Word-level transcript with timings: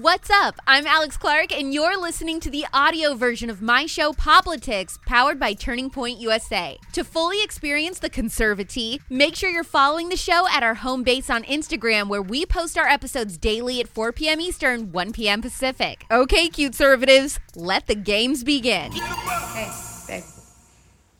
What's 0.00 0.30
up? 0.30 0.58
I'm 0.66 0.86
Alex 0.86 1.18
Clark, 1.18 1.52
and 1.52 1.74
you're 1.74 2.00
listening 2.00 2.40
to 2.40 2.48
the 2.48 2.64
audio 2.72 3.12
version 3.12 3.50
of 3.50 3.60
my 3.60 3.84
show, 3.84 4.14
Poplitics, 4.14 4.98
powered 5.04 5.38
by 5.38 5.52
Turning 5.52 5.90
Point 5.90 6.18
USA. 6.18 6.78
To 6.94 7.04
fully 7.04 7.42
experience 7.44 7.98
the 7.98 8.08
conservative, 8.08 9.04
make 9.10 9.36
sure 9.36 9.50
you're 9.50 9.62
following 9.62 10.08
the 10.08 10.16
show 10.16 10.48
at 10.48 10.62
our 10.62 10.72
home 10.72 11.02
base 11.02 11.28
on 11.28 11.42
Instagram, 11.42 12.08
where 12.08 12.22
we 12.22 12.46
post 12.46 12.78
our 12.78 12.88
episodes 12.88 13.36
daily 13.36 13.78
at 13.78 13.88
4 13.88 14.12
p.m. 14.12 14.40
Eastern, 14.40 14.90
1 14.90 15.12
p.m. 15.12 15.42
Pacific. 15.42 16.06
Okay, 16.10 16.48
cute 16.48 16.72
conservatives, 16.72 17.38
let 17.54 17.86
the 17.86 17.94
games 17.94 18.42
begin. 18.42 18.92
Hey, 18.92 19.70
babe. 20.08 20.24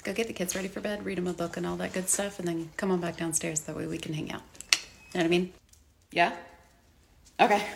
Go 0.05 0.15
get 0.15 0.27
the 0.27 0.33
kids 0.33 0.57
ready 0.57 0.69
for 0.69 0.81
bed, 0.81 1.05
read 1.05 1.19
them 1.19 1.27
a 1.27 1.35
book 1.35 1.59
and 1.59 1.67
all 1.67 1.77
that 1.77 1.93
good 1.93 2.09
stuff, 2.09 2.39
and 2.39 2.49
then 2.49 2.71
come 2.79 2.91
on 2.91 3.03
back 3.03 3.19
downstairs. 3.19 3.61
That 3.61 3.77
way 3.77 3.87
we 3.87 3.99
can 3.99 4.15
hang 4.15 4.33
out. 4.33 4.41
You 4.73 4.79
know 5.17 5.21
what 5.21 5.25
I 5.27 5.29
mean? 5.29 5.53
Yeah? 6.13 6.33
Okay. 7.39 7.67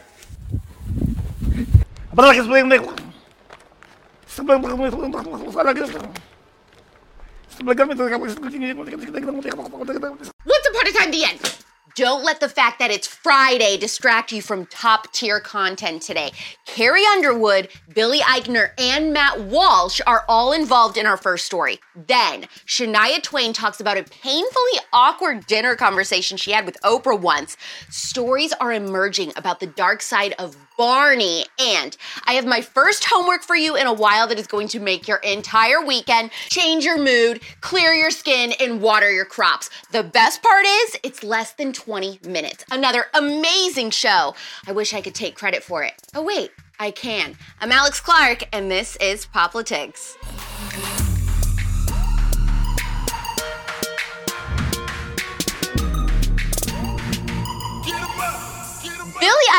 Once 10.46 10.68
upon 10.68 10.86
a 10.86 10.92
time, 10.92 11.10
the 11.10 11.24
end. 11.24 11.64
Don't 11.96 12.24
let 12.24 12.40
the 12.40 12.48
fact 12.48 12.80
that 12.80 12.90
it's 12.90 13.06
Friday 13.06 13.76
distract 13.76 14.32
you 14.32 14.42
from 14.42 14.66
top 14.66 15.12
tier 15.12 15.38
content 15.38 16.02
today. 16.02 16.32
Carrie 16.66 17.04
Underwood, 17.06 17.68
Billy 17.94 18.18
Eichner, 18.18 18.70
and 18.78 19.12
Matt 19.12 19.40
Walsh 19.42 20.00
are 20.04 20.24
all 20.28 20.52
involved 20.52 20.96
in 20.96 21.06
our 21.06 21.16
first 21.16 21.46
story. 21.46 21.78
Then, 21.94 22.46
Shania 22.66 23.22
Twain 23.22 23.52
talks 23.52 23.78
about 23.78 23.96
a 23.96 24.02
painfully 24.02 24.80
awkward 24.92 25.46
dinner 25.46 25.76
conversation 25.76 26.36
she 26.36 26.50
had 26.50 26.66
with 26.66 26.76
Oprah 26.82 27.20
once. 27.20 27.56
Stories 27.90 28.52
are 28.54 28.72
emerging 28.72 29.32
about 29.36 29.60
the 29.60 29.68
dark 29.68 30.02
side 30.02 30.34
of 30.36 30.56
Barney. 30.76 31.44
And 31.58 31.96
I 32.26 32.34
have 32.34 32.46
my 32.46 32.60
first 32.60 33.04
homework 33.08 33.42
for 33.42 33.56
you 33.56 33.76
in 33.76 33.86
a 33.86 33.92
while 33.92 34.26
that 34.28 34.38
is 34.38 34.46
going 34.46 34.68
to 34.68 34.80
make 34.80 35.06
your 35.08 35.18
entire 35.18 35.84
weekend 35.84 36.30
change 36.48 36.84
your 36.84 36.98
mood, 36.98 37.40
clear 37.60 37.92
your 37.92 38.10
skin, 38.10 38.52
and 38.60 38.80
water 38.80 39.10
your 39.10 39.24
crops. 39.24 39.70
The 39.92 40.02
best 40.02 40.42
part 40.42 40.64
is, 40.66 40.96
it's 41.02 41.22
less 41.22 41.52
than 41.52 41.72
20 41.72 42.20
minutes. 42.26 42.64
Another 42.70 43.06
amazing 43.14 43.90
show. 43.90 44.34
I 44.66 44.72
wish 44.72 44.94
I 44.94 45.00
could 45.00 45.14
take 45.14 45.36
credit 45.36 45.62
for 45.62 45.82
it. 45.82 45.94
Oh, 46.14 46.22
wait, 46.22 46.50
I 46.78 46.90
can. 46.90 47.36
I'm 47.60 47.72
Alex 47.72 48.00
Clark, 48.00 48.48
and 48.52 48.70
this 48.70 48.96
is 48.96 49.26
Poplitics. 49.26 50.53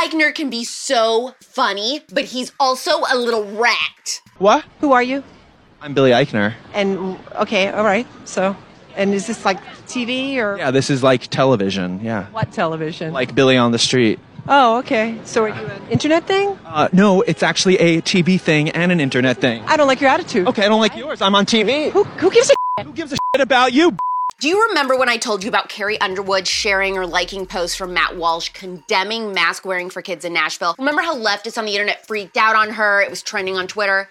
Eichner 0.06 0.34
can 0.36 0.52
be 0.52 0.64
so 0.64 1.34
funny, 1.42 2.02
but 2.14 2.26
he's 2.26 2.52
also 2.60 2.92
a 3.12 3.18
little 3.18 3.44
rat. 3.58 4.22
What? 4.38 4.64
Who 4.80 4.92
are 4.94 5.02
you? 5.02 5.24
I'm 5.82 5.96
Billy 5.96 6.12
Eichner. 6.12 6.54
And 6.74 7.18
okay, 7.36 7.70
all 7.70 7.84
right. 7.84 8.06
So, 8.26 8.56
and 8.96 9.16
is 9.16 9.26
this 9.26 9.44
like 9.46 9.60
TV 9.88 10.38
or 10.38 10.58
Yeah, 10.58 10.70
this 10.70 10.92
is 10.92 11.02
like 11.02 11.28
television. 11.28 12.02
Yeah. 12.04 12.28
what 12.28 12.52
television? 12.52 13.14
Like 13.14 13.34
Billy 13.34 13.58
on 13.58 13.72
the 13.72 13.80
Street. 13.80 14.20
oh, 14.48 14.78
okay. 14.80 15.18
So 15.26 15.44
are 15.46 15.50
you 15.50 15.66
an 15.66 15.82
internet 15.90 16.28
thing? 16.28 16.56
Uh, 16.66 16.88
no, 16.94 17.22
it's 17.22 17.42
actually 17.42 17.78
a 17.80 18.02
TV 18.02 18.40
thing 18.40 18.70
and 18.70 18.92
an 18.92 19.00
internet 19.00 19.38
thing. 19.38 19.64
I 19.66 19.76
don't 19.76 19.88
like 19.88 20.02
your 20.02 20.12
attitude. 20.12 20.48
Okay, 20.50 20.64
I 20.66 20.68
don't 20.68 20.82
like 20.82 20.96
yours. 20.96 21.20
I'm 21.20 21.34
on 21.34 21.48
TV. 21.48 21.90
Who 21.92 22.04
who 22.04 22.30
gives 22.30 22.52
a 22.52 22.84
Who 22.84 22.94
gives 22.94 23.12
a 23.12 23.16
shit 23.34 23.42
about 23.42 23.74
you? 23.74 23.98
Do 24.46 24.50
you 24.50 24.68
remember 24.68 24.96
when 24.96 25.10
I 25.10 25.18
told 25.18 25.44
you 25.44 25.50
about 25.50 25.70
Carrie 25.70 26.00
Underwood 26.00 26.48
sharing 26.48 27.00
or 27.00 27.08
liking 27.08 27.48
posts 27.48 27.76
from 27.76 27.96
Matt 27.96 28.16
Walsh 28.16 28.50
condemning 28.50 29.34
mask 29.34 29.66
wearing 29.66 29.90
for 29.90 30.04
kids 30.04 30.24
in 30.24 30.34
Nashville? 30.34 30.76
Remember 30.78 31.02
how 31.02 31.16
leftists 31.18 31.58
on 31.58 31.66
the 31.66 31.72
internet 31.72 32.06
freaked 32.06 32.38
out 32.38 32.56
on 32.56 32.70
her? 32.70 33.02
It 33.02 33.10
was 33.10 33.24
trending 33.24 33.58
on 33.58 33.66
Twitter. 33.66 34.08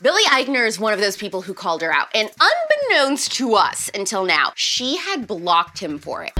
Billy 0.00 0.22
Eichner 0.26 0.68
is 0.68 0.78
one 0.78 0.92
of 0.92 1.00
those 1.00 1.16
people 1.16 1.42
who 1.42 1.52
called 1.52 1.82
her 1.82 1.92
out, 1.92 2.06
and 2.14 2.30
unbeknownst 2.40 3.32
to 3.32 3.54
us 3.54 3.90
until 3.92 4.24
now, 4.24 4.52
she 4.54 4.98
had 4.98 5.26
blocked 5.26 5.80
him 5.80 5.98
for 5.98 6.22
it. 6.22 6.32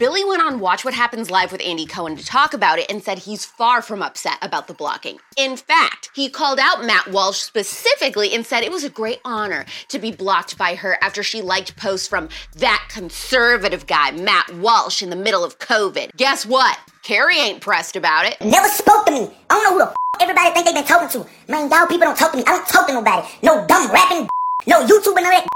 Billy 0.00 0.24
went 0.24 0.40
on 0.40 0.60
Watch 0.60 0.82
What 0.82 0.94
Happens 0.94 1.30
Live 1.30 1.52
with 1.52 1.60
Andy 1.60 1.84
Cohen 1.84 2.16
to 2.16 2.24
talk 2.24 2.54
about 2.54 2.78
it 2.78 2.90
and 2.90 3.02
said 3.04 3.18
he's 3.18 3.44
far 3.44 3.82
from 3.82 4.00
upset 4.00 4.38
about 4.40 4.66
the 4.66 4.72
blocking. 4.72 5.18
In 5.36 5.58
fact, 5.58 6.08
he 6.14 6.30
called 6.30 6.58
out 6.58 6.86
Matt 6.86 7.08
Walsh 7.08 7.36
specifically 7.36 8.32
and 8.34 8.46
said 8.46 8.62
it 8.62 8.72
was 8.72 8.82
a 8.82 8.88
great 8.88 9.20
honor 9.26 9.66
to 9.88 9.98
be 9.98 10.10
blocked 10.10 10.56
by 10.56 10.74
her 10.74 10.96
after 11.02 11.22
she 11.22 11.42
liked 11.42 11.76
posts 11.76 12.08
from 12.08 12.30
that 12.56 12.88
conservative 12.88 13.86
guy, 13.86 14.10
Matt 14.12 14.54
Walsh, 14.54 15.02
in 15.02 15.10
the 15.10 15.16
middle 15.16 15.44
of 15.44 15.58
COVID. 15.58 16.16
Guess 16.16 16.46
what? 16.46 16.78
Carrie 17.02 17.38
ain't 17.38 17.60
pressed 17.60 17.94
about 17.94 18.24
it. 18.24 18.40
Never 18.40 18.68
spoke 18.68 19.04
to 19.04 19.12
me. 19.12 19.30
I 19.50 19.54
don't 19.54 19.64
know 19.64 19.72
who 19.72 19.78
the 19.80 19.90
f- 19.90 19.96
everybody 20.18 20.50
think 20.54 20.64
they 20.64 20.72
been 20.72 20.84
talking 20.84 21.10
to. 21.10 21.28
Man, 21.46 21.68
y'all 21.70 21.86
people 21.86 22.06
don't 22.06 22.16
talk 22.16 22.30
to 22.30 22.38
me. 22.38 22.44
I 22.46 22.52
don't 22.52 22.66
talk 22.66 22.86
to 22.86 22.94
nobody. 22.94 23.28
No 23.42 23.66
dumb 23.66 23.92
rapping, 23.92 24.30
no 24.66 24.80
YouTube 24.80 25.18
and 25.18 25.26
all 25.26 25.32
that. 25.32 25.46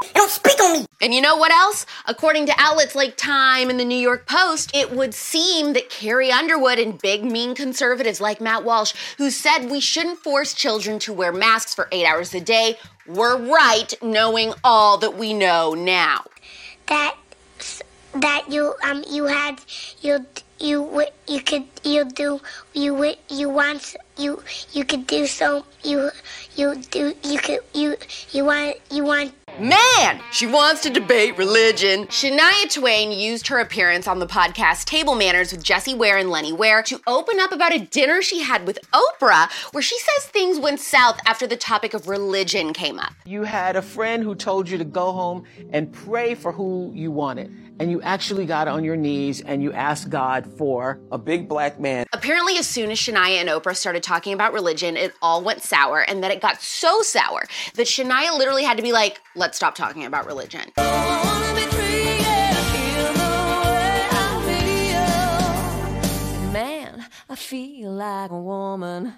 They 0.00 0.08
don't 0.14 0.30
speak 0.30 0.58
on 0.60 0.72
me. 0.72 0.86
And 1.02 1.12
you 1.12 1.20
know 1.20 1.36
what 1.36 1.52
else? 1.52 1.84
According 2.06 2.46
to 2.46 2.54
outlets 2.56 2.94
like 2.94 3.16
Time 3.16 3.68
and 3.68 3.78
the 3.78 3.84
New 3.84 3.98
York 3.98 4.26
Post, 4.26 4.74
it 4.74 4.90
would 4.92 5.14
seem 5.14 5.74
that 5.74 5.90
Carrie 5.90 6.32
Underwood 6.32 6.78
and 6.78 7.00
big 7.00 7.22
mean 7.22 7.54
conservatives 7.54 8.20
like 8.20 8.40
Matt 8.40 8.64
Walsh, 8.64 8.94
who 9.18 9.30
said 9.30 9.70
we 9.70 9.80
shouldn't 9.80 10.18
force 10.18 10.54
children 10.54 10.98
to 11.00 11.12
wear 11.12 11.32
masks 11.32 11.74
for 11.74 11.88
eight 11.92 12.06
hours 12.06 12.34
a 12.34 12.40
day, 12.40 12.78
were 13.06 13.36
right 13.36 13.92
knowing 14.02 14.54
all 14.64 14.96
that 14.98 15.16
we 15.16 15.34
know 15.34 15.74
now. 15.74 16.24
That 16.86 17.16
that 18.14 18.44
you 18.48 18.74
um 18.82 19.04
you 19.08 19.24
had 19.24 19.60
you 20.00 20.26
you 20.58 21.06
you 21.28 21.40
could 21.40 21.64
you 21.84 22.04
do 22.04 22.40
you 22.74 23.14
you 23.28 23.48
want 23.48 23.96
you 24.16 24.42
you 24.72 24.84
could 24.84 25.06
do 25.06 25.26
so 25.26 25.64
you 25.84 26.10
you 26.56 26.74
do 26.90 27.14
you 27.22 27.38
could 27.38 27.60
you 27.72 27.96
you 28.32 28.44
want 28.44 28.76
you 28.90 29.04
want 29.04 29.32
Man, 29.60 30.22
she 30.32 30.46
wants 30.46 30.80
to 30.84 30.90
debate 30.90 31.36
religion. 31.36 32.06
Shania 32.06 32.72
Twain 32.72 33.12
used 33.12 33.46
her 33.48 33.58
appearance 33.58 34.08
on 34.08 34.18
the 34.18 34.26
podcast 34.26 34.86
Table 34.86 35.14
Manners 35.14 35.52
with 35.52 35.62
Jessie 35.62 35.92
Ware 35.92 36.16
and 36.16 36.30
Lennie 36.30 36.54
Ware 36.54 36.82
to 36.84 36.98
open 37.06 37.38
up 37.38 37.52
about 37.52 37.74
a 37.74 37.78
dinner 37.78 38.22
she 38.22 38.40
had 38.40 38.66
with 38.66 38.78
Oprah, 38.94 39.52
where 39.74 39.82
she 39.82 39.98
says 39.98 40.28
things 40.28 40.58
went 40.58 40.80
south 40.80 41.20
after 41.26 41.46
the 41.46 41.58
topic 41.58 41.92
of 41.92 42.08
religion 42.08 42.72
came 42.72 42.98
up. 42.98 43.12
You 43.26 43.42
had 43.42 43.76
a 43.76 43.82
friend 43.82 44.22
who 44.22 44.34
told 44.34 44.66
you 44.66 44.78
to 44.78 44.84
go 44.84 45.12
home 45.12 45.44
and 45.70 45.92
pray 45.92 46.34
for 46.34 46.52
who 46.52 46.90
you 46.94 47.10
wanted. 47.10 47.54
And 47.80 47.90
you 47.90 48.02
actually 48.02 48.44
got 48.44 48.68
on 48.68 48.84
your 48.84 48.94
knees 48.94 49.40
and 49.40 49.62
you 49.62 49.72
asked 49.72 50.10
God 50.10 50.46
for 50.58 51.00
a 51.10 51.16
big 51.16 51.48
black 51.48 51.80
man. 51.80 52.04
Apparently, 52.12 52.58
as 52.58 52.66
soon 52.66 52.90
as 52.90 52.98
Shania 52.98 53.40
and 53.40 53.48
Oprah 53.48 53.74
started 53.74 54.02
talking 54.02 54.34
about 54.34 54.52
religion, 54.52 54.98
it 54.98 55.14
all 55.22 55.42
went 55.42 55.62
sour, 55.62 56.00
and 56.00 56.22
that 56.22 56.30
it 56.30 56.42
got 56.42 56.60
so 56.60 57.00
sour 57.00 57.46
that 57.76 57.86
Shania 57.86 58.36
literally 58.36 58.64
had 58.64 58.76
to 58.76 58.82
be 58.82 58.92
like, 58.92 59.18
let's 59.34 59.56
stop 59.56 59.74
talking 59.74 60.04
about 60.04 60.26
religion. 60.26 60.60
I 60.76 61.22
wanna 61.24 61.54
be 61.54 61.62
free, 61.74 62.18
yeah, 62.20 62.52
feel 62.74 63.14
the 63.14 63.30
way 63.72 64.08
I 64.12 64.24
feel. 66.42 66.52
Man, 66.52 67.06
I 67.30 67.34
feel 67.34 67.92
like 67.92 68.30
a 68.30 68.38
woman. 68.38 69.14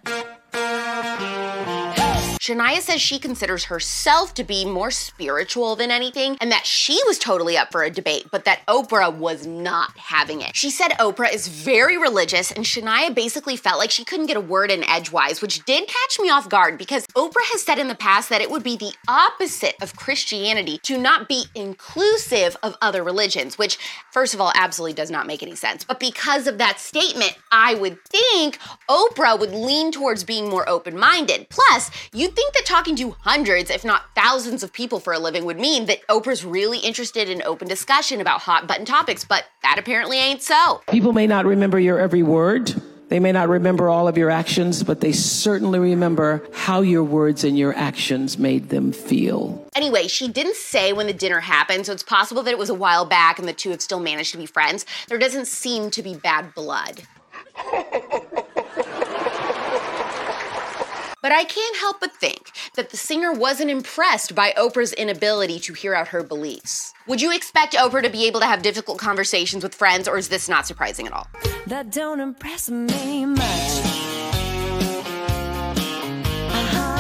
Shania 2.42 2.80
says 2.80 3.00
she 3.00 3.20
considers 3.20 3.66
herself 3.66 4.34
to 4.34 4.42
be 4.42 4.64
more 4.64 4.90
spiritual 4.90 5.76
than 5.76 5.92
anything 5.92 6.36
and 6.40 6.50
that 6.50 6.66
she 6.66 7.00
was 7.06 7.16
totally 7.16 7.56
up 7.56 7.70
for 7.70 7.84
a 7.84 7.90
debate, 7.90 8.26
but 8.32 8.46
that 8.46 8.66
Oprah 8.66 9.16
was 9.16 9.46
not 9.46 9.96
having 9.96 10.40
it. 10.40 10.56
She 10.56 10.68
said 10.68 10.88
Oprah 10.98 11.32
is 11.32 11.46
very 11.46 11.96
religious 11.96 12.50
and 12.50 12.64
Shania 12.64 13.14
basically 13.14 13.56
felt 13.56 13.78
like 13.78 13.92
she 13.92 14.04
couldn't 14.04 14.26
get 14.26 14.36
a 14.36 14.40
word 14.40 14.72
in 14.72 14.82
edgewise, 14.82 15.40
which 15.40 15.64
did 15.64 15.86
catch 15.86 16.18
me 16.18 16.30
off 16.30 16.48
guard 16.48 16.78
because 16.78 17.06
Oprah 17.14 17.48
has 17.52 17.62
said 17.62 17.78
in 17.78 17.86
the 17.86 17.94
past 17.94 18.28
that 18.30 18.40
it 18.40 18.50
would 18.50 18.64
be 18.64 18.76
the 18.76 18.92
opposite 19.06 19.76
of 19.80 19.94
Christianity 19.94 20.78
to 20.78 20.98
not 20.98 21.28
be 21.28 21.44
inclusive 21.54 22.56
of 22.64 22.76
other 22.82 23.04
religions, 23.04 23.56
which, 23.56 23.78
first 24.10 24.34
of 24.34 24.40
all, 24.40 24.50
absolutely 24.56 24.94
does 24.94 25.12
not 25.12 25.28
make 25.28 25.44
any 25.44 25.54
sense. 25.54 25.84
But 25.84 26.00
because 26.00 26.48
of 26.48 26.58
that 26.58 26.80
statement, 26.80 27.36
I 27.52 27.76
would 27.76 28.04
think 28.06 28.58
Oprah 28.90 29.38
would 29.38 29.52
lean 29.52 29.92
towards 29.92 30.24
being 30.24 30.50
more 30.50 30.68
open 30.68 30.98
minded. 30.98 31.46
Plus, 31.48 31.88
you'd 32.32 32.36
think 32.36 32.54
that 32.54 32.64
talking 32.64 32.96
to 32.96 33.10
hundreds, 33.20 33.70
if 33.70 33.84
not 33.84 34.04
thousands 34.14 34.62
of 34.62 34.72
people 34.72 35.00
for 35.00 35.12
a 35.12 35.18
living 35.18 35.44
would 35.44 35.60
mean 35.60 35.84
that 35.84 36.06
Oprah's 36.06 36.46
really 36.46 36.78
interested 36.78 37.28
in 37.28 37.42
open 37.42 37.68
discussion 37.68 38.22
about 38.22 38.40
hot 38.40 38.66
button 38.66 38.86
topics, 38.86 39.22
but 39.22 39.44
that 39.62 39.78
apparently 39.78 40.16
ain't 40.16 40.40
so. 40.40 40.80
People 40.88 41.12
may 41.12 41.26
not 41.26 41.44
remember 41.44 41.78
your 41.78 42.00
every 42.00 42.22
word. 42.22 42.74
They 43.08 43.20
may 43.20 43.32
not 43.32 43.50
remember 43.50 43.90
all 43.90 44.08
of 44.08 44.16
your 44.16 44.30
actions, 44.30 44.82
but 44.82 45.02
they 45.02 45.12
certainly 45.12 45.78
remember 45.78 46.42
how 46.54 46.80
your 46.80 47.04
words 47.04 47.44
and 47.44 47.58
your 47.58 47.74
actions 47.74 48.38
made 48.38 48.70
them 48.70 48.92
feel. 48.92 49.68
Anyway, 49.76 50.08
she 50.08 50.28
didn't 50.28 50.56
say 50.56 50.94
when 50.94 51.06
the 51.06 51.12
dinner 51.12 51.40
happened, 51.40 51.84
so 51.84 51.92
it's 51.92 52.02
possible 52.02 52.42
that 52.44 52.52
it 52.52 52.58
was 52.58 52.70
a 52.70 52.74
while 52.74 53.04
back 53.04 53.38
and 53.38 53.46
the 53.46 53.52
two 53.52 53.68
have 53.68 53.82
still 53.82 54.00
managed 54.00 54.32
to 54.32 54.38
be 54.38 54.46
friends. 54.46 54.86
There 55.08 55.18
doesn't 55.18 55.46
seem 55.46 55.90
to 55.90 56.02
be 56.02 56.14
bad 56.14 56.54
blood. 56.54 57.02
But 61.22 61.30
I 61.30 61.44
can't 61.44 61.76
help 61.76 62.00
but 62.00 62.12
think 62.12 62.50
that 62.74 62.90
the 62.90 62.96
singer 62.96 63.32
wasn't 63.32 63.70
impressed 63.70 64.34
by 64.34 64.52
Oprah's 64.58 64.92
inability 64.92 65.60
to 65.60 65.72
hear 65.72 65.94
out 65.94 66.08
her 66.08 66.24
beliefs. 66.24 66.92
Would 67.06 67.22
you 67.22 67.32
expect 67.32 67.74
Oprah 67.74 68.02
to 68.02 68.10
be 68.10 68.26
able 68.26 68.40
to 68.40 68.46
have 68.46 68.60
difficult 68.60 68.98
conversations 68.98 69.62
with 69.62 69.72
friends, 69.72 70.08
or 70.08 70.18
is 70.18 70.28
this 70.28 70.48
not 70.48 70.66
surprising 70.66 71.06
at 71.06 71.12
all? 71.12 71.28
That 71.68 71.92
don't 71.92 72.18
impress 72.18 72.68
me 72.68 73.24
much. 73.24 73.40
Uh-huh. 76.50 76.98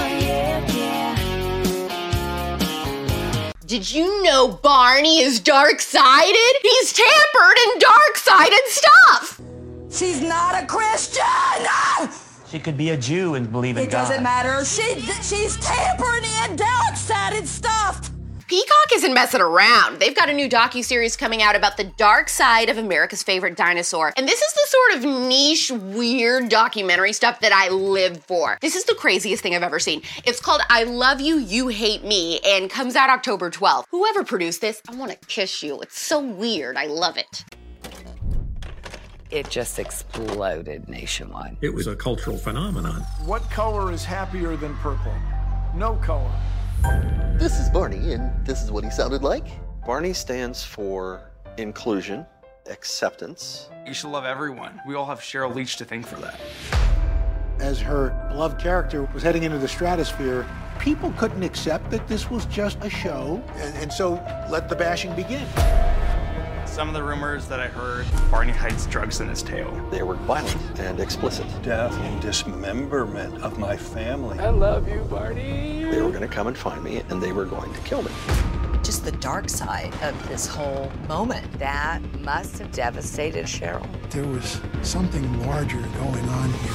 Did 3.66 3.90
you 3.90 4.22
know 4.22 4.46
Barney 4.48 5.18
is 5.20 5.40
dark 5.40 5.80
sided? 5.80 6.52
He's 6.62 6.92
tampered 6.92 7.58
in 7.66 7.78
dark 7.80 8.16
sided 8.16 8.62
stuff! 8.66 9.40
She's 9.90 10.20
not 10.20 10.62
a 10.62 10.66
Christian! 10.66 11.22
She 12.52 12.58
could 12.58 12.76
be 12.76 12.90
a 12.90 12.98
Jew 12.98 13.34
and 13.34 13.50
believe 13.50 13.78
in 13.78 13.84
It 13.84 13.90
God. 13.90 14.04
It 14.04 14.08
doesn't 14.08 14.22
matter. 14.22 14.62
She 14.62 15.00
she's 15.22 15.56
tampering 15.56 16.24
in 16.44 16.56
dark-sided 16.56 17.48
stuff. 17.48 18.10
Peacock 18.46 18.92
isn't 18.92 19.14
messing 19.14 19.40
around. 19.40 19.98
They've 19.98 20.14
got 20.14 20.28
a 20.28 20.34
new 20.34 20.50
docu-series 20.50 21.16
coming 21.16 21.40
out 21.40 21.56
about 21.56 21.78
the 21.78 21.84
dark 21.84 22.28
side 22.28 22.68
of 22.68 22.76
America's 22.76 23.22
favorite 23.22 23.56
dinosaur. 23.56 24.12
And 24.18 24.28
this 24.28 24.42
is 24.42 24.52
the 24.52 24.66
sort 24.66 24.98
of 24.98 25.28
niche, 25.30 25.70
weird 25.96 26.50
documentary 26.50 27.14
stuff 27.14 27.40
that 27.40 27.54
I 27.54 27.70
live 27.70 28.22
for. 28.26 28.58
This 28.60 28.76
is 28.76 28.84
the 28.84 28.96
craziest 28.96 29.42
thing 29.42 29.54
I've 29.54 29.62
ever 29.62 29.78
seen. 29.78 30.02
It's 30.26 30.38
called 30.38 30.60
I 30.68 30.82
Love 30.82 31.22
You, 31.22 31.38
You 31.38 31.68
Hate 31.68 32.04
Me 32.04 32.38
and 32.44 32.68
comes 32.68 32.96
out 32.96 33.08
October 33.08 33.50
12th. 33.50 33.86
Whoever 33.90 34.24
produced 34.24 34.60
this, 34.60 34.82
I 34.90 34.94
want 34.94 35.10
to 35.10 35.16
kiss 35.26 35.62
you. 35.62 35.80
It's 35.80 35.98
so 35.98 36.20
weird. 36.20 36.76
I 36.76 36.84
love 36.84 37.16
it. 37.16 37.46
It 39.32 39.48
just 39.48 39.78
exploded 39.78 40.90
nationwide. 40.90 41.56
It 41.62 41.72
was 41.72 41.86
a 41.86 41.96
cultural 41.96 42.36
phenomenon. 42.36 43.00
What 43.24 43.40
color 43.50 43.90
is 43.90 44.04
happier 44.04 44.56
than 44.56 44.76
purple? 44.76 45.14
No 45.74 45.94
color. 46.02 46.30
This 47.38 47.58
is 47.58 47.70
Barney, 47.70 48.12
and 48.12 48.30
this 48.44 48.62
is 48.62 48.70
what 48.70 48.84
he 48.84 48.90
sounded 48.90 49.22
like. 49.22 49.46
Barney 49.86 50.12
stands 50.12 50.62
for 50.62 51.30
inclusion, 51.56 52.26
acceptance. 52.68 53.70
You 53.86 53.94
should 53.94 54.10
love 54.10 54.26
everyone. 54.26 54.78
We 54.86 54.96
all 54.96 55.06
have 55.06 55.20
Sheryl 55.20 55.54
Leach 55.54 55.78
to 55.78 55.86
thank 55.86 56.06
for 56.06 56.16
that. 56.16 56.38
As 57.58 57.80
her 57.80 58.10
beloved 58.30 58.60
character 58.60 59.04
was 59.14 59.22
heading 59.22 59.44
into 59.44 59.56
the 59.56 59.68
stratosphere, 59.68 60.46
people 60.78 61.10
couldn't 61.12 61.42
accept 61.42 61.90
that 61.90 62.06
this 62.06 62.30
was 62.30 62.44
just 62.46 62.84
a 62.84 62.90
show, 62.90 63.42
and, 63.54 63.74
and 63.78 63.90
so 63.90 64.22
let 64.50 64.68
the 64.68 64.76
bashing 64.76 65.16
begin. 65.16 65.46
Some 66.72 66.88
of 66.88 66.94
the 66.94 67.02
rumors 67.02 67.48
that 67.48 67.60
I 67.60 67.68
heard 67.68 68.06
Barney 68.30 68.50
hides 68.50 68.86
drugs 68.86 69.20
in 69.20 69.28
his 69.28 69.42
tail. 69.42 69.70
They 69.90 70.02
were 70.02 70.14
violent 70.14 70.80
and 70.80 71.00
explicit. 71.00 71.44
Death 71.62 71.92
and 71.92 72.18
dismemberment 72.22 73.42
of 73.42 73.58
my 73.58 73.76
family. 73.76 74.38
I 74.38 74.48
love 74.48 74.88
you, 74.88 75.00
Barney. 75.00 75.84
They 75.84 76.00
were 76.00 76.08
going 76.08 76.22
to 76.22 76.34
come 76.34 76.46
and 76.46 76.56
find 76.56 76.82
me, 76.82 77.02
and 77.10 77.22
they 77.22 77.32
were 77.32 77.44
going 77.44 77.70
to 77.74 77.80
kill 77.82 78.02
me. 78.02 78.10
Just 78.82 79.04
the 79.04 79.12
dark 79.12 79.50
side 79.50 79.92
of 80.02 80.28
this 80.28 80.46
whole 80.46 80.90
moment. 81.08 81.46
That 81.58 82.00
must 82.20 82.58
have 82.58 82.72
devastated 82.72 83.44
Sheryl. 83.44 83.86
There 84.10 84.24
was 84.24 84.58
something 84.80 85.46
larger 85.46 85.76
going 85.76 86.26
on 86.26 86.52
here. 86.54 86.72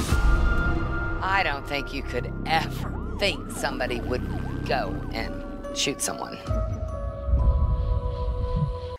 I 1.23 1.41
don't 1.43 1.67
think 1.67 1.91
you 1.91 2.03
could 2.03 2.31
ever 2.45 3.15
think 3.17 3.49
somebody 3.49 3.99
would 4.01 4.21
go 4.67 4.95
and 5.11 5.43
shoot 5.75 6.03
someone. 6.03 6.37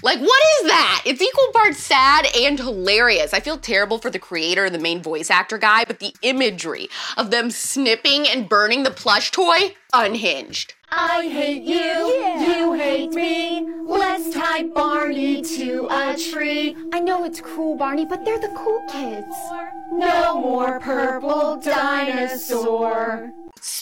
Like, 0.02 0.20
what 0.20 0.42
is 0.60 0.68
that? 0.68 1.02
It's 1.06 1.20
equal 1.20 1.52
parts 1.52 1.78
sad 1.78 2.26
and 2.36 2.58
hilarious. 2.58 3.34
I 3.34 3.40
feel 3.40 3.58
terrible 3.58 3.98
for 3.98 4.10
the 4.10 4.18
creator 4.18 4.64
and 4.64 4.74
the 4.74 4.78
main 4.78 5.02
voice 5.02 5.28
actor 5.30 5.58
guy, 5.58 5.84
but 5.84 5.98
the 5.98 6.14
imagery 6.22 6.88
of 7.16 7.30
them 7.30 7.50
snipping 7.50 8.28
and 8.28 8.48
burning 8.48 8.84
the 8.84 8.92
plush 8.92 9.32
toy, 9.32 9.74
unhinged. 9.92 10.74
I 10.90 11.28
hate 11.28 11.64
you, 11.64 11.76
you 12.46 12.72
hate 12.74 13.10
me. 13.10 13.68
Let's 13.84 14.32
tie 14.32 14.62
Barney 14.62 15.42
to 15.42 15.88
a 15.90 16.16
tree. 16.16 16.76
I 16.92 17.00
know 17.00 17.24
it's 17.24 17.40
cruel, 17.40 17.76
Barney, 17.76 18.06
but 18.06 18.24
they're 18.24 18.38
the 18.38 18.54
cool 18.56 18.82
kids. 18.88 19.36
No 19.92 20.40
more 20.40 20.80
purple 20.80 21.60
dinosaur. 21.60 23.32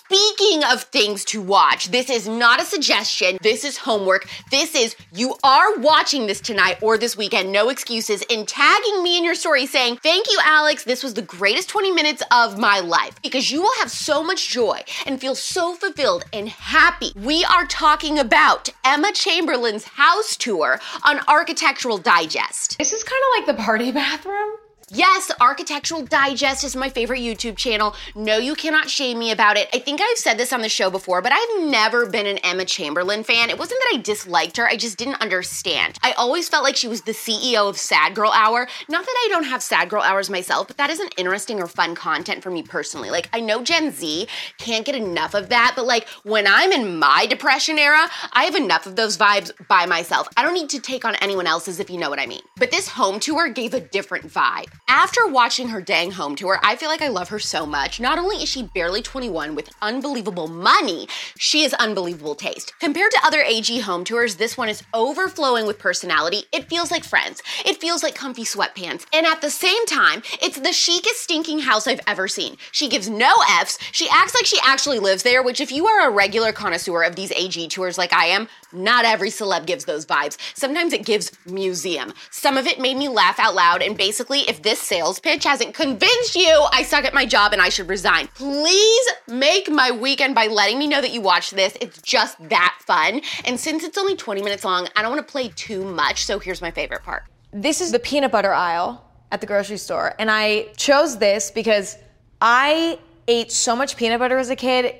Speaking 0.08 0.62
of 0.62 0.84
things 0.84 1.24
to 1.26 1.42
watch, 1.42 1.88
this 1.88 2.08
is 2.10 2.28
not 2.28 2.62
a 2.62 2.64
suggestion. 2.64 3.38
This 3.42 3.64
is 3.64 3.76
homework. 3.76 4.28
This 4.52 4.76
is 4.76 4.94
you 5.12 5.34
are 5.42 5.76
watching 5.78 6.28
this 6.28 6.40
tonight 6.40 6.78
or 6.80 6.96
this 6.96 7.16
weekend, 7.16 7.50
no 7.50 7.70
excuses, 7.70 8.22
and 8.30 8.46
tagging 8.46 9.02
me 9.02 9.18
in 9.18 9.24
your 9.24 9.34
story 9.34 9.66
saying, 9.66 9.96
Thank 9.96 10.30
you, 10.30 10.38
Alex. 10.44 10.84
This 10.84 11.02
was 11.02 11.14
the 11.14 11.22
greatest 11.22 11.68
20 11.70 11.90
minutes 11.90 12.22
of 12.30 12.56
my 12.56 12.78
life 12.78 13.20
because 13.20 13.50
you 13.50 13.62
will 13.62 13.74
have 13.80 13.90
so 13.90 14.22
much 14.22 14.48
joy 14.48 14.84
and 15.06 15.20
feel 15.20 15.34
so 15.34 15.74
fulfilled 15.74 16.24
and 16.32 16.50
happy. 16.50 17.10
We 17.16 17.44
are 17.44 17.66
talking 17.66 18.16
about 18.16 18.68
Emma 18.84 19.10
Chamberlain's 19.12 19.84
house 19.84 20.36
tour 20.36 20.78
on 21.02 21.18
Architectural 21.26 21.98
Digest. 21.98 22.78
This 22.78 22.92
is 22.92 23.02
kind 23.02 23.22
of 23.22 23.40
like 23.40 23.56
the 23.56 23.60
party 23.60 23.90
bathroom. 23.90 24.52
Yes, 24.92 25.32
Architectural 25.40 26.02
Digest 26.02 26.62
is 26.62 26.76
my 26.76 26.88
favorite 26.88 27.18
YouTube 27.18 27.56
channel. 27.56 27.96
No, 28.14 28.38
you 28.38 28.54
cannot 28.54 28.88
shame 28.88 29.18
me 29.18 29.32
about 29.32 29.56
it. 29.56 29.68
I 29.74 29.80
think 29.80 30.00
I've 30.00 30.16
said 30.16 30.38
this 30.38 30.52
on 30.52 30.60
the 30.60 30.68
show 30.68 30.90
before, 30.90 31.20
but 31.20 31.32
I've 31.34 31.68
never 31.68 32.06
been 32.06 32.26
an 32.26 32.38
Emma 32.38 32.64
Chamberlain 32.64 33.24
fan. 33.24 33.50
It 33.50 33.58
wasn't 33.58 33.80
that 33.80 33.98
I 33.98 34.00
disliked 34.00 34.58
her, 34.58 34.68
I 34.68 34.76
just 34.76 34.96
didn't 34.96 35.20
understand. 35.20 35.98
I 36.04 36.12
always 36.12 36.48
felt 36.48 36.62
like 36.62 36.76
she 36.76 36.86
was 36.86 37.02
the 37.02 37.10
CEO 37.10 37.68
of 37.68 37.76
Sad 37.76 38.14
Girl 38.14 38.30
Hour. 38.30 38.68
Not 38.88 39.04
that 39.04 39.24
I 39.24 39.28
don't 39.28 39.42
have 39.46 39.60
Sad 39.60 39.88
Girl 39.88 40.02
Hours 40.02 40.30
myself, 40.30 40.68
but 40.68 40.76
that 40.76 40.90
isn't 40.90 41.14
interesting 41.16 41.60
or 41.60 41.66
fun 41.66 41.96
content 41.96 42.44
for 42.44 42.52
me 42.52 42.62
personally. 42.62 43.10
Like, 43.10 43.28
I 43.32 43.40
know 43.40 43.64
Gen 43.64 43.90
Z 43.90 44.28
can't 44.58 44.86
get 44.86 44.94
enough 44.94 45.34
of 45.34 45.48
that, 45.48 45.72
but 45.74 45.86
like, 45.86 46.06
when 46.22 46.46
I'm 46.46 46.70
in 46.70 46.96
my 47.00 47.26
depression 47.26 47.76
era, 47.76 48.08
I 48.32 48.44
have 48.44 48.54
enough 48.54 48.86
of 48.86 48.94
those 48.94 49.16
vibes 49.16 49.50
by 49.66 49.86
myself. 49.86 50.28
I 50.36 50.44
don't 50.44 50.54
need 50.54 50.70
to 50.70 50.78
take 50.78 51.04
on 51.04 51.16
anyone 51.16 51.48
else's 51.48 51.80
if 51.80 51.90
you 51.90 51.98
know 51.98 52.08
what 52.08 52.20
I 52.20 52.26
mean. 52.26 52.42
But 52.56 52.70
this 52.70 52.86
home 52.86 53.18
tour 53.18 53.48
gave 53.48 53.74
a 53.74 53.80
different 53.80 54.28
vibe. 54.28 54.66
After 54.88 55.26
watching 55.26 55.70
her 55.70 55.80
dang 55.80 56.12
home 56.12 56.36
tour, 56.36 56.60
I 56.62 56.76
feel 56.76 56.88
like 56.88 57.02
I 57.02 57.08
love 57.08 57.30
her 57.30 57.40
so 57.40 57.66
much. 57.66 57.98
Not 57.98 58.20
only 58.20 58.36
is 58.36 58.48
she 58.48 58.62
barely 58.62 59.02
21 59.02 59.56
with 59.56 59.68
unbelievable 59.82 60.46
money, 60.46 61.08
she 61.36 61.64
has 61.64 61.74
unbelievable 61.74 62.36
taste. 62.36 62.72
Compared 62.78 63.10
to 63.10 63.20
other 63.24 63.42
AD 63.42 63.66
home 63.80 64.04
tours, 64.04 64.36
this 64.36 64.56
one 64.56 64.68
is 64.68 64.84
overflowing 64.94 65.66
with 65.66 65.80
personality. 65.80 66.44
It 66.52 66.68
feels 66.68 66.92
like 66.92 67.02
friends. 67.02 67.42
It 67.64 67.80
feels 67.80 68.04
like 68.04 68.14
comfy 68.14 68.44
sweatpants. 68.44 69.06
And 69.12 69.26
at 69.26 69.40
the 69.40 69.50
same 69.50 69.86
time, 69.86 70.22
it's 70.40 70.60
the 70.60 70.72
chicest 70.72 71.20
stinking 71.20 71.60
house 71.60 71.88
I've 71.88 72.00
ever 72.06 72.28
seen. 72.28 72.56
She 72.70 72.88
gives 72.88 73.10
no 73.10 73.34
F's. 73.60 73.78
She 73.90 74.08
acts 74.12 74.36
like 74.36 74.46
she 74.46 74.60
actually 74.62 75.00
lives 75.00 75.24
there, 75.24 75.42
which 75.42 75.60
if 75.60 75.72
you 75.72 75.88
are 75.88 76.08
a 76.08 76.12
regular 76.12 76.52
connoisseur 76.52 77.02
of 77.02 77.16
these 77.16 77.32
AD 77.32 77.70
tours 77.72 77.98
like 77.98 78.12
I 78.12 78.26
am, 78.26 78.46
not 78.72 79.04
every 79.04 79.30
celeb 79.30 79.66
gives 79.66 79.84
those 79.84 80.06
vibes. 80.06 80.36
Sometimes 80.54 80.92
it 80.92 81.04
gives 81.04 81.32
museum. 81.44 82.12
Some 82.30 82.56
of 82.56 82.68
it 82.68 82.78
made 82.78 82.96
me 82.96 83.08
laugh 83.08 83.40
out 83.40 83.56
loud, 83.56 83.82
and 83.82 83.96
basically, 83.96 84.40
if 84.40 84.62
this 84.62 84.75
sales 84.76 85.20
pitch 85.20 85.44
hasn't 85.44 85.74
convinced 85.74 86.34
you 86.34 86.66
I 86.72 86.82
suck 86.82 87.04
at 87.04 87.14
my 87.14 87.26
job 87.26 87.52
and 87.52 87.60
I 87.60 87.68
should 87.68 87.88
resign, 87.88 88.28
please 88.34 89.08
make 89.28 89.70
my 89.70 89.90
weekend 89.90 90.34
by 90.34 90.46
letting 90.46 90.78
me 90.78 90.86
know 90.86 91.00
that 91.00 91.12
you 91.12 91.20
watched 91.20 91.54
this. 91.54 91.76
It's 91.80 92.00
just 92.02 92.36
that 92.48 92.78
fun. 92.86 93.20
And 93.44 93.58
since 93.58 93.84
it's 93.84 93.98
only 93.98 94.16
20 94.16 94.42
minutes 94.42 94.64
long, 94.64 94.88
I 94.96 95.02
don't 95.02 95.10
want 95.10 95.26
to 95.26 95.30
play 95.30 95.48
too 95.48 95.84
much, 95.84 96.24
so 96.24 96.38
here's 96.38 96.62
my 96.62 96.70
favorite 96.70 97.02
part. 97.02 97.24
This 97.52 97.80
is 97.80 97.92
the 97.92 97.98
peanut 97.98 98.32
butter 98.32 98.52
aisle 98.52 99.04
at 99.32 99.40
the 99.40 99.46
grocery 99.46 99.78
store. 99.78 100.14
And 100.18 100.30
I 100.30 100.68
chose 100.76 101.18
this 101.18 101.50
because 101.50 101.96
I 102.40 102.98
ate 103.28 103.50
so 103.50 103.74
much 103.74 103.96
peanut 103.96 104.18
butter 104.18 104.38
as 104.38 104.50
a 104.50 104.56
kid. 104.56 104.94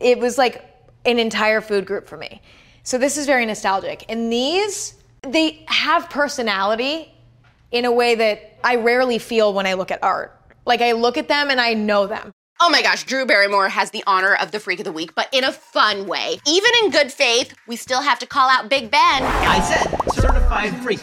It 0.00 0.18
was 0.18 0.38
like 0.38 0.64
an 1.04 1.18
entire 1.18 1.60
food 1.60 1.86
group 1.86 2.08
for 2.08 2.16
me. 2.16 2.40
So 2.82 2.98
this 2.98 3.16
is 3.16 3.26
very 3.26 3.44
nostalgic. 3.46 4.04
And 4.08 4.32
these, 4.32 4.94
they 5.22 5.64
have 5.66 6.08
personality 6.08 7.12
in 7.70 7.84
a 7.84 7.92
way 7.92 8.14
that 8.14 8.58
I 8.62 8.76
rarely 8.76 9.18
feel 9.18 9.52
when 9.52 9.66
I 9.66 9.74
look 9.74 9.90
at 9.90 10.02
art. 10.02 10.32
Like 10.64 10.80
I 10.80 10.92
look 10.92 11.16
at 11.16 11.28
them 11.28 11.50
and 11.50 11.60
I 11.60 11.74
know 11.74 12.06
them. 12.06 12.32
Oh 12.58 12.70
my 12.70 12.80
gosh, 12.80 13.04
Drew 13.04 13.26
Barrymore 13.26 13.68
has 13.68 13.90
the 13.90 14.02
honor 14.06 14.34
of 14.34 14.50
the 14.50 14.58
Freak 14.58 14.78
of 14.80 14.86
the 14.86 14.92
Week, 14.92 15.14
but 15.14 15.28
in 15.30 15.44
a 15.44 15.52
fun 15.52 16.06
way. 16.06 16.40
Even 16.46 16.70
in 16.82 16.90
good 16.90 17.12
faith, 17.12 17.54
we 17.66 17.76
still 17.76 18.00
have 18.00 18.18
to 18.20 18.26
call 18.26 18.48
out 18.48 18.70
Big 18.70 18.90
Ben. 18.90 19.22
I 19.22 19.60
said 19.60 20.12
certified 20.14 20.74
freak. 20.82 21.00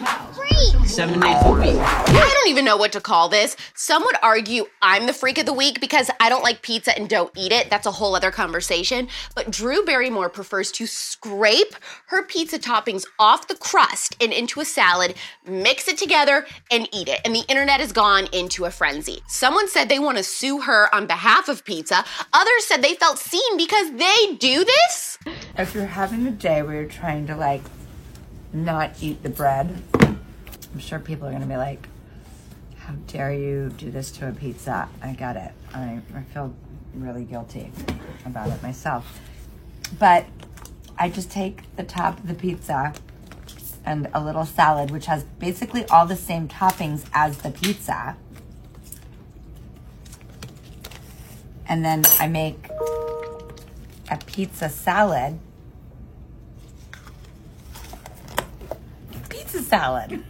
Seven 0.86 1.19
days 1.19 1.36
a 1.43 1.51
week. 1.51 1.75
I 1.79 2.31
don't 2.33 2.50
even 2.50 2.65
know 2.65 2.77
what 2.77 2.91
to 2.91 3.01
call 3.01 3.29
this. 3.29 3.55
Some 3.74 4.03
would 4.03 4.15
argue 4.22 4.65
I'm 4.81 5.07
the 5.07 5.13
freak 5.13 5.38
of 5.38 5.45
the 5.45 5.53
week 5.53 5.79
because 5.79 6.12
I 6.19 6.29
don't 6.29 6.43
like 6.43 6.62
pizza 6.62 6.95
and 6.95 7.10
don't 7.10 7.31
eat 7.36 7.51
it. 7.51 7.69
That's 7.69 7.88
a 7.88 7.91
whole 7.91 8.15
other 8.15 8.29
conversation. 8.31 9.07
But 9.33 9.50
Drew 9.50 9.83
Barrymore 9.86 10.29
prefers 10.29 10.72
to 10.74 10.86
scrape 10.86 11.75
her 12.07 12.24
pizza 12.24 12.60
toppings 12.60 13.05
off 13.17 13.48
the 13.48 13.55
crust 13.55 14.15
and 14.22 14.31
into 14.31 14.60
a 14.60 14.65
salad, 14.65 15.15
mix 15.48 15.88
it 15.88 15.98
together, 15.98 16.45
and 16.69 16.88
eat 16.91 17.07
it. 17.07 17.22
And 17.25 17.33
the 17.33 17.45
internet 17.48 17.79
has 17.79 17.91
gone 17.91 18.27
into 18.31 18.65
a 18.65 18.72
frenzy. 18.72 19.22
Someone 19.27 19.67
said 19.67 19.89
they 19.89 20.00
want 20.00 20.17
to 20.17 20.24
sue 20.24 20.62
her 20.62 20.93
on 20.93 21.07
behalf 21.07 21.42
of 21.47 21.65
pizza. 21.65 22.03
Others 22.33 22.65
said 22.65 22.81
they 22.81 22.95
felt 22.95 23.17
seen 23.17 23.57
because 23.57 23.91
they 23.91 24.35
do 24.35 24.63
this. 24.65 25.17
If 25.57 25.73
you're 25.73 25.85
having 25.85 26.27
a 26.27 26.31
day 26.31 26.62
where 26.62 26.75
you're 26.75 26.89
trying 26.89 27.27
to 27.27 27.35
like 27.35 27.62
not 28.51 28.91
eat 29.01 29.23
the 29.23 29.29
bread, 29.29 29.81
I'm 29.93 30.79
sure 30.79 31.00
people 31.00 31.27
are 31.27 31.31
gonna 31.31 31.45
be 31.45 31.57
like, 31.57 31.88
"How 32.77 32.93
dare 33.07 33.33
you 33.33 33.69
do 33.77 33.91
this 33.91 34.12
to 34.12 34.29
a 34.29 34.31
pizza?" 34.31 34.88
I 35.01 35.13
get 35.13 35.35
it. 35.35 35.51
I, 35.73 36.01
I 36.15 36.21
feel 36.33 36.53
really 36.93 37.23
guilty 37.23 37.71
about 38.25 38.50
it 38.50 38.62
myself. 38.62 39.19
But 40.00 40.25
I 40.97 41.09
just 41.09 41.31
take 41.31 41.75
the 41.75 41.83
top 41.83 42.19
of 42.19 42.27
the 42.27 42.35
pizza 42.35 42.93
and 43.85 44.07
a 44.13 44.23
little 44.23 44.45
salad, 44.45 44.91
which 44.91 45.07
has 45.07 45.23
basically 45.39 45.85
all 45.85 46.05
the 46.05 46.15
same 46.15 46.47
toppings 46.47 47.05
as 47.13 47.39
the 47.39 47.51
pizza. 47.51 48.15
And 51.74 51.84
then 51.84 52.03
I 52.20 52.27
make 52.27 52.68
a 54.12 54.18
pizza 54.27 54.70
salad. 54.70 55.39
Pizza 59.27 59.60
salad. 59.63 60.24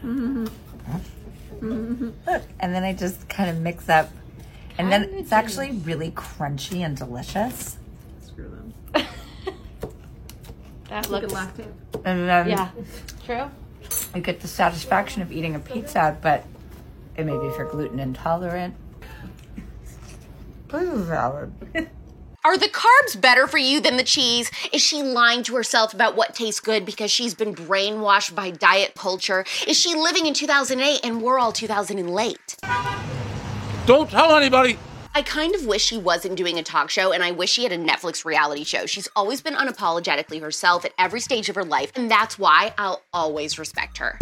Look, 1.61 2.43
and 2.61 2.73
then 2.73 2.85
I 2.85 2.93
just 2.93 3.27
kind 3.27 3.49
of 3.49 3.57
mix 3.59 3.89
up, 3.89 4.09
and 4.77 4.89
then 4.89 5.03
it's 5.15 5.33
actually 5.33 5.71
really 5.71 6.11
crunchy 6.11 6.77
and 6.79 6.95
delicious. 6.95 7.75
Screw 8.21 8.47
them. 8.49 8.73
That 10.87 11.09
Look 11.09 11.23
at 11.23 11.29
looks. 11.31 11.41
lactate. 11.41 11.73
And 12.05 12.29
then 12.29 12.47
Yeah. 12.47 12.69
True. 13.25 13.51
you 14.15 14.21
get 14.21 14.39
the 14.39 14.47
satisfaction 14.47 15.21
of 15.21 15.29
eating 15.33 15.55
a 15.55 15.59
pizza, 15.59 16.15
but 16.21 16.45
it 17.17 17.25
may 17.25 17.37
be 17.37 17.49
for 17.53 17.65
gluten 17.65 17.99
intolerant. 17.99 18.75
Pizza 20.73 21.05
salad. 21.05 21.53
Are 22.45 22.57
the 22.57 22.67
carbs 22.67 23.19
better 23.21 23.47
for 23.47 23.59
you 23.59 23.79
than 23.79 23.95
the 23.95 24.03
cheese? 24.03 24.51
Is 24.73 24.81
she 24.81 25.03
lying 25.03 25.43
to 25.43 25.55
herself 25.55 25.93
about 25.93 26.17
what 26.17 26.33
tastes 26.33 26.59
good 26.59 26.83
because 26.83 27.11
she's 27.11 27.35
been 27.35 27.55
brainwashed 27.55 28.35
by 28.35 28.49
diet 28.49 28.95
culture? 28.95 29.45
Is 29.67 29.79
she 29.79 29.93
living 29.93 30.25
in 30.25 30.33
2008 30.33 30.99
and 31.03 31.21
we're 31.21 31.37
all 31.39 31.51
2000 31.53 31.99
and 31.99 32.09
late? 32.09 32.57
Don't 33.85 34.09
tell 34.09 34.35
anybody. 34.35 34.77
I 35.15 35.21
kind 35.21 35.53
of 35.53 35.67
wish 35.67 35.83
she 35.83 35.97
wasn't 35.97 36.37
doing 36.37 36.57
a 36.57 36.63
talk 36.63 36.89
show 36.89 37.13
and 37.13 37.23
I 37.23 37.29
wish 37.29 37.51
she 37.51 37.63
had 37.63 37.71
a 37.71 37.77
Netflix 37.77 38.25
reality 38.25 38.63
show. 38.63 38.87
She's 38.87 39.07
always 39.15 39.41
been 39.41 39.53
unapologetically 39.53 40.41
herself 40.41 40.85
at 40.85 40.93
every 40.97 41.19
stage 41.19 41.49
of 41.49 41.55
her 41.55 41.63
life, 41.63 41.91
and 41.95 42.09
that's 42.09 42.39
why 42.39 42.73
I'll 42.79 43.03
always 43.13 43.59
respect 43.59 43.99
her. 43.99 44.17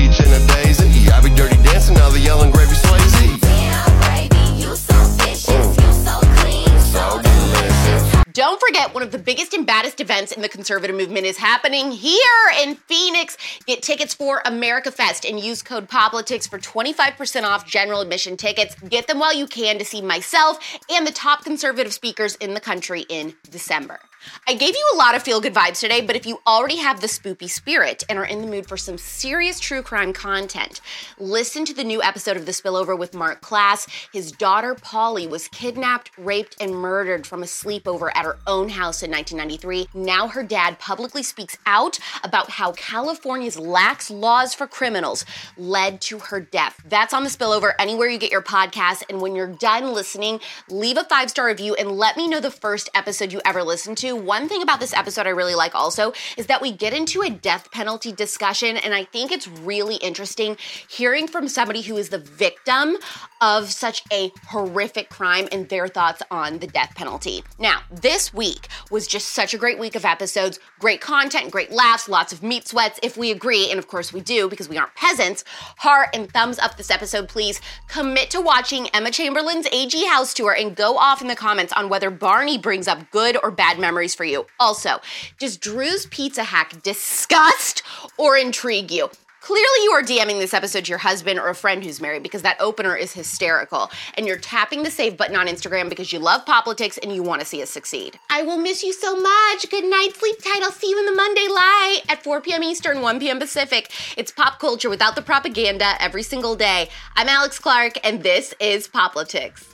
Don't 8.33 8.61
forget, 8.61 8.93
one 8.93 9.03
of 9.03 9.11
the 9.11 9.17
biggest 9.17 9.53
and 9.53 9.65
baddest 9.65 9.99
events 9.99 10.31
in 10.31 10.41
the 10.41 10.47
conservative 10.47 10.95
movement 10.95 11.25
is 11.25 11.37
happening 11.37 11.91
here 11.91 12.21
in 12.61 12.75
Phoenix. 12.75 13.35
Get 13.65 13.81
tickets 13.81 14.13
for 14.13 14.41
America 14.45 14.91
Fest 14.91 15.25
and 15.25 15.39
use 15.39 15.61
code 15.61 15.89
POPLITICS 15.89 16.47
for 16.47 16.59
25% 16.59 17.43
off 17.43 17.65
general 17.65 18.01
admission 18.01 18.37
tickets. 18.37 18.75
Get 18.87 19.07
them 19.07 19.19
while 19.19 19.33
you 19.33 19.47
can 19.47 19.79
to 19.79 19.85
see 19.85 20.01
myself 20.01 20.59
and 20.89 21.05
the 21.05 21.11
top 21.11 21.43
conservative 21.43 21.93
speakers 21.93 22.35
in 22.35 22.53
the 22.53 22.59
country 22.59 23.05
in 23.09 23.33
December. 23.49 23.99
I 24.47 24.53
gave 24.53 24.75
you 24.75 24.91
a 24.93 24.97
lot 24.97 25.15
of 25.15 25.23
feel 25.23 25.41
good 25.41 25.53
vibes 25.53 25.79
today, 25.79 26.01
but 26.01 26.15
if 26.15 26.25
you 26.25 26.39
already 26.45 26.77
have 26.77 27.01
the 27.01 27.07
spoopy 27.07 27.49
spirit 27.49 28.03
and 28.09 28.17
are 28.17 28.25
in 28.25 28.41
the 28.41 28.47
mood 28.47 28.67
for 28.67 28.77
some 28.77 28.97
serious 28.97 29.59
true 29.59 29.81
crime 29.81 30.13
content, 30.13 30.81
listen 31.17 31.65
to 31.65 31.73
the 31.73 31.83
new 31.83 32.01
episode 32.01 32.37
of 32.37 32.45
The 32.45 32.51
Spillover 32.51 32.97
with 32.97 33.13
Marc 33.13 33.41
Klaas. 33.41 33.87
His 34.11 34.31
daughter 34.31 34.75
Polly 34.75 35.27
was 35.27 35.47
kidnapped, 35.47 36.11
raped, 36.17 36.55
and 36.59 36.75
murdered 36.75 37.25
from 37.25 37.43
a 37.43 37.45
sleepover 37.45 38.11
at 38.15 38.25
her 38.25 38.37
own 38.47 38.69
house 38.69 39.03
in 39.03 39.11
1993. 39.11 39.89
Now 39.93 40.27
her 40.27 40.43
dad 40.43 40.79
publicly 40.79 41.23
speaks 41.23 41.57
out 41.65 41.99
about 42.23 42.51
how 42.51 42.73
California's 42.73 43.57
lax 43.57 44.09
laws 44.09 44.53
for 44.53 44.67
criminals 44.67 45.25
led 45.57 46.01
to 46.01 46.19
her 46.19 46.39
death. 46.39 46.81
That's 46.85 47.13
on 47.13 47.23
The 47.23 47.29
Spillover 47.29 47.73
anywhere 47.79 48.09
you 48.09 48.17
get 48.17 48.31
your 48.31 48.41
podcast. 48.41 49.03
And 49.09 49.21
when 49.21 49.35
you're 49.35 49.47
done 49.47 49.93
listening, 49.93 50.39
leave 50.69 50.97
a 50.97 51.03
five 51.03 51.29
star 51.29 51.47
review 51.47 51.75
and 51.75 51.91
let 51.91 52.17
me 52.17 52.27
know 52.27 52.39
the 52.39 52.51
first 52.51 52.89
episode 52.93 53.31
you 53.31 53.41
ever 53.45 53.63
listened 53.63 53.97
to. 53.99 54.10
One 54.11 54.47
thing 54.47 54.61
about 54.61 54.79
this 54.79 54.93
episode 54.93 55.27
I 55.27 55.31
really 55.31 55.55
like 55.55 55.75
also 55.75 56.13
is 56.37 56.47
that 56.47 56.61
we 56.61 56.71
get 56.71 56.93
into 56.93 57.21
a 57.21 57.29
death 57.29 57.71
penalty 57.71 58.11
discussion, 58.11 58.77
and 58.77 58.93
I 58.93 59.03
think 59.05 59.31
it's 59.31 59.47
really 59.47 59.95
interesting 59.95 60.57
hearing 60.87 61.27
from 61.27 61.47
somebody 61.47 61.81
who 61.81 61.97
is 61.97 62.09
the 62.09 62.17
victim 62.17 62.97
of 63.41 63.71
such 63.71 64.03
a 64.11 64.31
horrific 64.47 65.09
crime 65.09 65.47
and 65.51 65.67
their 65.69 65.87
thoughts 65.87 66.21
on 66.29 66.59
the 66.59 66.67
death 66.67 66.93
penalty. 66.95 67.43
Now, 67.57 67.81
this 67.89 68.33
week 68.33 68.67
was 68.89 69.07
just 69.07 69.29
such 69.29 69.53
a 69.53 69.57
great 69.57 69.79
week 69.79 69.95
of 69.95 70.05
episodes, 70.05 70.59
great 70.79 71.01
content, 71.01 71.51
great 71.51 71.71
laughs, 71.71 72.07
lots 72.07 72.33
of 72.33 72.43
meat 72.43 72.67
sweats. 72.67 72.99
If 73.01 73.17
we 73.17 73.31
agree, 73.31 73.69
and 73.69 73.79
of 73.79 73.87
course 73.87 74.13
we 74.13 74.21
do 74.21 74.49
because 74.49 74.69
we 74.69 74.77
aren't 74.77 74.95
peasants, 74.95 75.43
heart 75.77 76.09
and 76.13 76.31
thumbs 76.31 76.59
up 76.59 76.77
this 76.77 76.91
episode, 76.91 77.29
please. 77.29 77.59
Commit 77.87 78.29
to 78.31 78.41
watching 78.41 78.87
Emma 78.89 79.11
Chamberlain's 79.11 79.67
AD 79.67 79.93
house 80.07 80.33
tour 80.33 80.55
and 80.57 80.75
go 80.75 80.97
off 80.97 81.21
in 81.21 81.27
the 81.27 81.35
comments 81.35 81.73
on 81.73 81.89
whether 81.89 82.09
Barney 82.09 82.57
brings 82.57 82.87
up 82.87 83.09
good 83.11 83.37
or 83.41 83.51
bad 83.51 83.79
memories 83.79 84.00
for 84.09 84.23
you. 84.23 84.45
Also, 84.59 84.99
does 85.39 85.57
Drew's 85.57 86.05
pizza 86.07 86.43
hack 86.43 86.81
disgust 86.83 87.83
or 88.17 88.37
intrigue 88.37 88.91
you? 88.91 89.09
Clearly, 89.41 89.83
you 89.83 89.91
are 89.93 90.03
DMing 90.03 90.37
this 90.37 90.53
episode 90.53 90.85
to 90.85 90.89
your 90.89 90.99
husband 90.99 91.39
or 91.39 91.49
a 91.49 91.55
friend 91.55 91.83
who's 91.83 91.99
married 91.99 92.21
because 92.21 92.43
that 92.43 92.57
opener 92.59 92.95
is 92.95 93.13
hysterical. 93.13 93.89
And 94.15 94.27
you're 94.27 94.37
tapping 94.37 94.83
the 94.83 94.91
save 94.91 95.17
button 95.17 95.35
on 95.35 95.47
Instagram 95.47 95.89
because 95.89 96.13
you 96.13 96.19
love 96.19 96.45
poplitics 96.45 96.99
and 96.99 97.11
you 97.11 97.23
want 97.23 97.41
to 97.41 97.47
see 97.47 97.59
us 97.63 97.71
succeed. 97.71 98.19
I 98.29 98.43
will 98.43 98.59
miss 98.59 98.83
you 98.83 98.93
so 98.93 99.15
much. 99.19 99.67
Good 99.71 99.85
night, 99.85 100.09
sleep 100.15 100.35
tight. 100.43 100.61
I'll 100.61 100.71
see 100.71 100.91
you 100.91 100.99
in 100.99 101.07
the 101.07 101.15
Monday 101.15 101.47
light 101.47 102.01
at 102.07 102.23
4 102.23 102.39
p.m. 102.41 102.61
Eastern, 102.61 103.01
1 103.01 103.19
p.m. 103.19 103.39
Pacific. 103.39 103.91
It's 104.15 104.31
pop 104.31 104.59
culture 104.59 104.91
without 104.91 105.15
the 105.15 105.23
propaganda 105.23 105.95
every 105.99 106.21
single 106.21 106.55
day. 106.55 106.89
I'm 107.15 107.27
Alex 107.27 107.57
Clark, 107.57 107.93
and 108.03 108.21
this 108.21 108.53
is 108.59 108.87
Poplitics. 108.87 109.73